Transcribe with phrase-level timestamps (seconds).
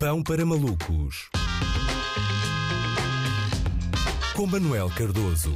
[0.00, 1.28] Pão para malucos.
[4.34, 5.54] Com Manuel Cardoso.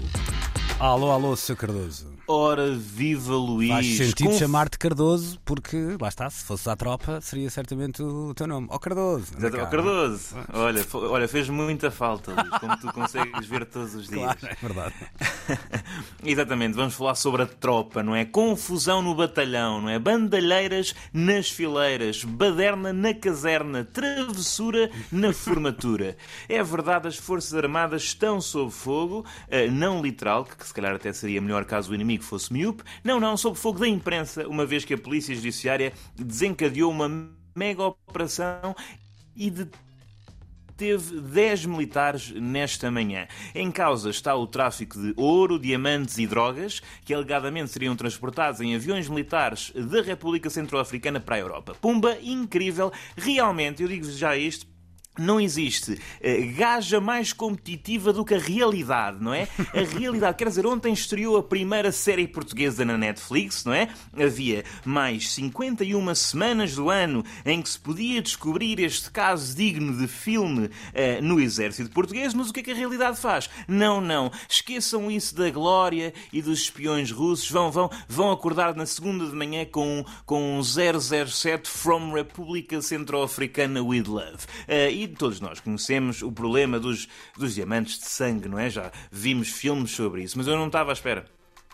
[0.79, 1.57] Alô, alô, Sr.
[1.57, 2.13] Cardoso.
[2.27, 3.69] Ora, viva Luís!
[3.71, 8.33] Faz sentido Com- chamar-te Cardoso, porque, lá está, se fosse à tropa, seria certamente o
[8.33, 8.67] teu nome.
[8.71, 9.27] Ó Cardoso.
[9.37, 9.65] anda Exato, cá.
[9.65, 14.23] oh, Cardoso, olha, olha, fez muita falta, Luís, como tu consegues ver todos os dias.
[14.23, 14.95] Claro, é verdade.
[16.25, 18.25] Exatamente, vamos falar sobre a tropa, não é?
[18.25, 19.99] Confusão no batalhão, não é?
[19.99, 26.17] Bandalheiras nas fileiras, baderna na caserna, travessura na formatura.
[26.49, 31.13] É verdade, as Forças Armadas estão sob fogo, eh, não literal, que se calhar até
[31.13, 34.85] seria melhor caso o inimigo fosse miúpe, não, não, sob fogo da imprensa, uma vez
[34.85, 37.09] que a Polícia Judiciária desencadeou uma
[37.57, 38.75] mega operação
[39.35, 39.69] e de
[40.77, 43.27] teve 10 militares nesta manhã.
[43.55, 48.75] Em causa está o tráfico de ouro, diamantes e drogas, que alegadamente seriam transportados em
[48.75, 51.77] aviões militares da República Centro-Africana para a Europa.
[51.81, 54.74] Pumba, incrível, realmente, eu digo já isto.
[55.19, 59.49] Não existe eh, gaja mais competitiva do que a realidade, não é?
[59.73, 63.89] A realidade, quer dizer, ontem estreou a primeira série portuguesa na Netflix, não é?
[64.13, 70.09] Havia mais 51 semanas do ano em que se podia descobrir este caso digno de
[70.09, 73.49] filme eh, no exército português, mas o que é que a realidade faz?
[73.69, 74.33] Não, não.
[74.49, 77.49] Esqueçam isso da glória e dos espiões russos.
[77.49, 83.81] Vão, vão, vão acordar na segunda de manhã com, com um 007 From República Centro-Africana
[83.81, 84.47] with Love.
[84.67, 88.71] Eh, todos nós conhecemos o problema dos, dos diamantes de sangue, não é?
[88.71, 91.27] Já vimos filmes sobre isso, mas eu não estava à espera.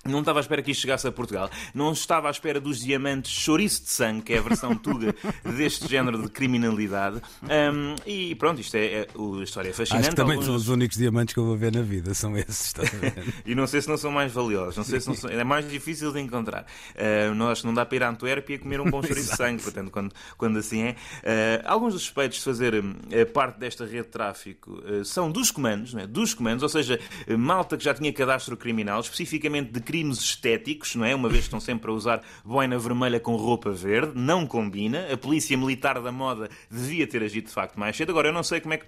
[0.06, 1.50] Não estava à espera que isto chegasse a Portugal.
[1.74, 5.14] Não estava à espera dos diamantes chouriço de sangue, que é a versão tuga
[5.56, 7.20] deste género de criminalidade.
[7.42, 9.08] Ahm, e pronto, isto é, é-
[9.40, 10.06] a história é fascinante.
[10.06, 12.34] Acho que também Alguns- são os únicos diamantes que eu vou ver na vida, são
[12.36, 13.24] esses, ver?
[13.44, 15.68] e não sei se não são mais valiosos, não sei se não são, é mais
[15.68, 16.64] difícil de encontrar.
[16.94, 19.36] Uh, não, acho que não dá para ir à Antuérpia comer um bom chouriço de
[19.36, 20.90] sangue, portanto, quando, quando assim é.
[20.92, 25.50] Uh, alguns dos suspeitos de fazer uh, parte desta rede de tráfico uh, são dos
[25.50, 26.06] comandos, é?
[26.06, 26.98] dos comandos, ou seja,
[27.38, 31.12] malta que já tinha cadastro criminal, especificamente de crimes estéticos, não é?
[31.12, 35.12] Uma vez que estão sempre a usar boina vermelha com roupa verde, não combina.
[35.12, 38.10] A polícia militar da moda devia ter agido de facto mais cedo.
[38.10, 38.86] Agora, eu não sei como é que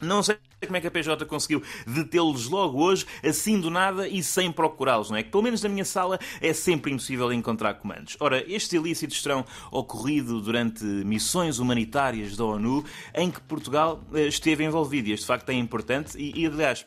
[0.00, 4.22] não sei como é que a PJ conseguiu detê-los logo hoje, assim do nada e
[4.22, 5.22] sem procurá-los, não é?
[5.22, 8.16] Que pelo menos na minha sala é sempre impossível encontrar comandos.
[8.18, 12.84] Ora, estes ilícitos terão ocorrido durante missões humanitárias da ONU
[13.14, 15.10] em que Portugal eh, esteve envolvido.
[15.10, 16.86] E este facto é importante e, e aliás,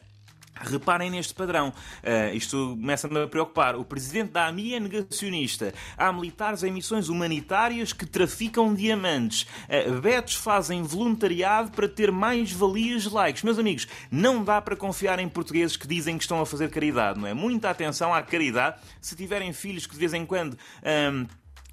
[0.63, 1.69] Reparem neste padrão.
[1.69, 3.75] Uh, isto começa-me a preocupar.
[3.75, 5.73] O presidente da AMI é negacionista.
[5.97, 9.43] Há militares em missões humanitárias que traficam diamantes.
[9.67, 13.43] Uh, betos fazem voluntariado para ter mais valias likes.
[13.43, 17.19] Meus amigos, não dá para confiar em portugueses que dizem que estão a fazer caridade,
[17.19, 17.33] não é?
[17.33, 18.77] Muita atenção à caridade.
[19.01, 20.57] Se tiverem filhos que de vez em quando.
[20.83, 21.25] ahm,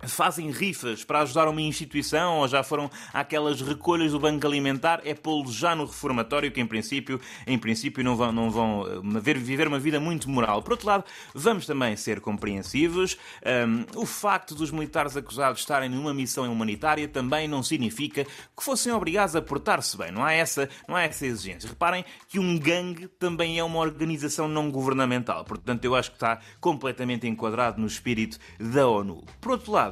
[0.06, 5.14] fazem rifas para ajudar uma instituição ou já foram àquelas recolhas do banco alimentar, é
[5.14, 9.38] pô-los já no reformatório que em princípio, em princípio não vão, não vão eh, ver-
[9.38, 10.62] viver uma vida muito moral.
[10.62, 13.16] Por outro lado, vamos também ser compreensivos.
[13.44, 18.92] Ahm, o facto dos militares acusados estarem numa missão humanitária também não significa que fossem
[18.92, 20.10] obrigados a portar-se bem.
[20.10, 21.68] Não há, essa, não há essa exigência.
[21.68, 25.44] Reparem que um gangue também é uma organização não governamental.
[25.44, 29.24] Portanto, eu acho que está completamente enquadrado no espírito da ONU.
[29.40, 29.89] Por outro lado,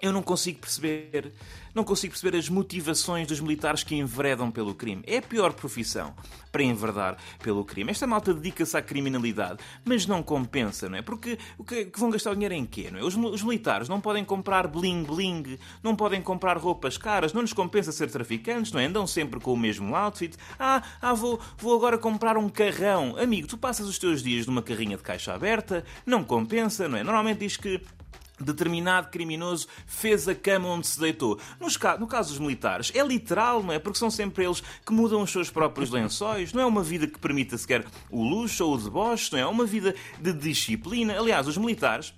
[0.00, 1.32] eu não consigo perceber,
[1.74, 5.02] não consigo perceber as motivações dos militares que enveredam pelo crime.
[5.06, 6.14] É a pior profissão
[6.50, 7.90] para enverdar pelo crime.
[7.90, 11.02] Esta malta dedica-se à criminalidade, mas não compensa, não é?
[11.02, 13.04] Porque o que, vão gastar o dinheiro em quê, não é?
[13.04, 17.92] Os, os militares não podem comprar bling-bling, não podem comprar roupas caras, não lhes compensa
[17.92, 18.86] ser traficantes, não é?
[18.86, 20.36] Andam sempre com o mesmo outfit.
[20.58, 23.16] Ah, ah vou, vou agora comprar um carrão.
[23.16, 27.02] Amigo, tu passas os teus dias numa carrinha de caixa aberta, não compensa, não é?
[27.02, 27.80] Normalmente diz que
[28.44, 31.38] determinado criminoso fez a cama onde se deitou.
[31.60, 33.78] Nos no caso dos militares, é literal, não é?
[33.78, 36.52] Porque são sempre eles que mudam os seus próprios lençóis.
[36.52, 39.42] Não é uma vida que permita sequer o luxo ou o deboche, não é?
[39.42, 41.18] É uma vida de disciplina.
[41.18, 42.14] Aliás, os militares.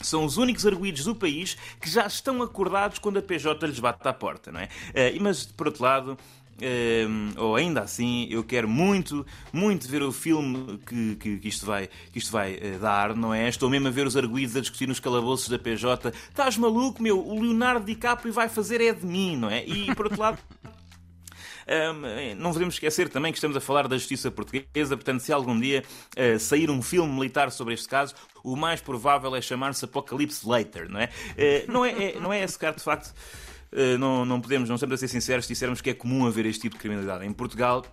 [0.00, 4.08] São os únicos arguídos do país que já estão acordados quando a PJ lhes bate
[4.08, 4.68] à porta, não é?
[4.92, 6.18] Eh, mas, por outro lado,
[6.60, 11.66] Ehm, ou ainda assim, eu quero muito, muito ver o filme que, que, que isto
[11.66, 13.48] vai, que isto vai eh, dar, não é?
[13.48, 16.10] Estou mesmo a ver os arguídos a discutir nos calabouços da PJ.
[16.28, 17.18] Estás maluco, meu?
[17.18, 19.64] O Leonardo DiCaprio vai fazer é de mim, não é?
[19.66, 20.38] E por outro lado.
[21.66, 25.58] Hum, não podemos esquecer também que estamos a falar da justiça portuguesa, portanto, se algum
[25.58, 25.82] dia
[26.16, 28.14] eh, sair um filme militar sobre este caso,
[28.44, 31.08] o mais provável é chamar-se Apocalipse Later, não é?
[31.36, 33.51] Eh, não, é, é- não é esse cara, de facto, eh,
[33.98, 36.62] não, não podemos, não estamos a ser sinceros se dissermos que é comum haver este
[36.62, 37.24] tipo de criminalidade.
[37.24, 37.84] Em Portugal,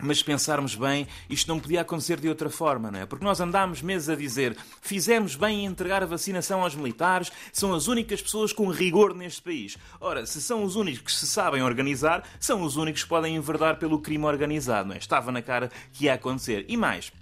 [0.00, 3.06] Mas pensarmos bem, isto não podia acontecer de outra forma, não é?
[3.06, 7.74] Porque nós andámos meses a dizer fizemos bem em entregar a vacinação aos militares, são
[7.74, 9.76] as únicas pessoas com rigor neste país.
[10.00, 13.78] Ora, se são os únicos que se sabem organizar, são os únicos que podem enverdar
[13.78, 14.98] pelo crime organizado, não é?
[14.98, 16.64] Estava na cara que ia acontecer.
[16.68, 17.12] E mais,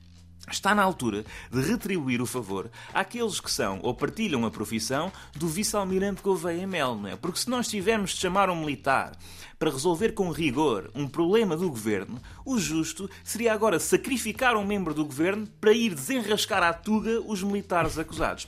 [0.50, 5.48] Está na altura de retribuir o favor àqueles que são ou partilham a profissão do
[5.48, 7.16] vice-almirante Gouveia Mel, não é?
[7.16, 9.12] Porque se nós tivermos de chamar um militar
[9.58, 14.94] para resolver com rigor um problema do governo, o justo seria agora sacrificar um membro
[14.94, 18.46] do governo para ir desenrascar à tuga os militares acusados.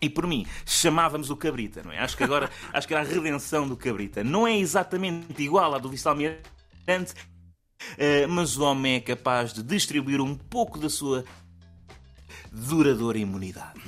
[0.00, 1.98] E por mim, chamávamos o Cabrita, não é?
[1.98, 4.24] Acho que agora, acho que era a redenção do Cabrita.
[4.24, 7.14] Não é exatamente igual à do vice-almirante,
[8.28, 11.24] mas o homem é capaz de distribuir um pouco da sua
[12.52, 13.80] duradoura imunidade.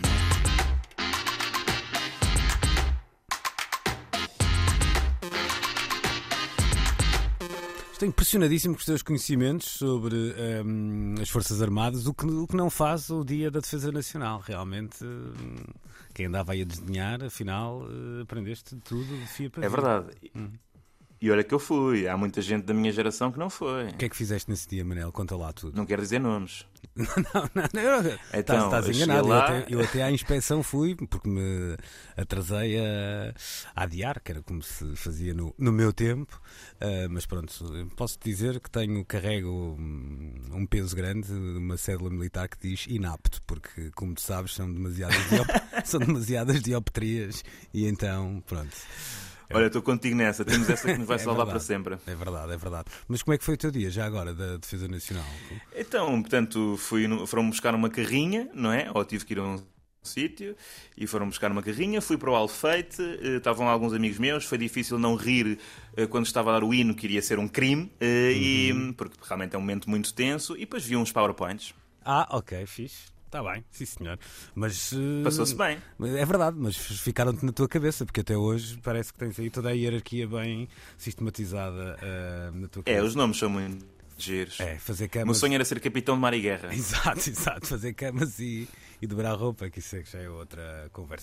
[8.03, 10.35] Estou impressionadíssimo com os teus conhecimentos sobre
[10.67, 14.43] hum, as Forças Armadas, o que, o que não faz o Dia da Defesa Nacional.
[14.45, 15.63] Realmente, hum,
[16.13, 20.17] quem andava aí a desenhar, afinal, eh, aprendeste tudo de fia para É verdade.
[21.23, 22.09] E olha que eu fui.
[22.09, 23.85] Há muita gente da minha geração que não foi.
[23.91, 25.13] O que é que fizeste nesse dia, Manel?
[25.13, 25.77] Conta lá tudo.
[25.77, 26.67] Não quero dizer nomes.
[26.97, 27.05] Não,
[27.55, 28.19] não, não.
[28.35, 29.21] Então, estás, enganado.
[29.29, 31.77] Eu lá- até, eu até à inspeção fui, porque me
[32.17, 33.33] atrasei a,
[33.75, 36.39] a adiar, que era como se fazia no, no meu tempo.
[36.81, 37.55] Ah, mas pronto,
[37.97, 39.49] posso dizer que tenho, carrego
[39.79, 44.71] um, um peso grande, uma cédula militar que diz inapto, porque, como tu sabes, são
[44.71, 48.77] demasiadas, diop- são demasiadas dioptrias e então, pronto.
[49.55, 50.45] Olha, estou contigo nessa.
[50.45, 51.99] Temos essa que nos vai É salvar para sempre.
[52.07, 52.85] É verdade, é verdade.
[53.09, 55.25] Mas como é que foi o teu dia, já agora, da Defesa Nacional?
[55.77, 58.91] Então, portanto, fui no- foram buscar uma carrinha, não é?
[58.95, 59.63] Ou tive que ir a um
[60.03, 60.57] sítio
[60.97, 62.01] e foram buscar uma carrinha.
[62.01, 64.45] Fui para o Alfeite, eh, estavam alguns amigos meus.
[64.45, 65.59] Foi difícil não rir
[65.97, 69.17] eh, quando estava a dar o hino, que iria ser um crime, eh, e, porque
[69.23, 70.57] realmente é um momento muito tenso.
[70.57, 71.73] E depois vi uns PowerPoints.
[72.05, 73.12] Ah, ok, fixe.
[73.33, 74.19] Está bem, sim senhor.
[74.55, 74.93] Mas.
[74.93, 75.79] eh, Passou-se bem.
[76.19, 79.71] É verdade, mas ficaram-te na tua cabeça, porque até hoje parece que tens aí toda
[79.71, 80.69] a hierarquia bem
[80.99, 83.05] sistematizada eh, na tua É, cabeça.
[83.07, 83.87] os nomes são muito
[84.19, 84.61] giros.
[84.61, 85.39] É, fazer O meu camas.
[85.39, 86.69] sonho era ser capitão de mar e guerra.
[86.77, 87.67] Exato, exato.
[87.67, 88.69] Fazer camas e,
[89.01, 91.21] e dobrar roupa, que isso é que já é outra conversa.